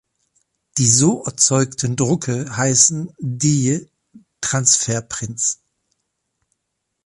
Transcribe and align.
Die 0.79 0.87
so 0.87 1.23
erzeugten 1.25 1.95
Drucke 1.95 2.57
heißen 2.57 3.13
"Dye-Transfer-Prints". 3.19 5.61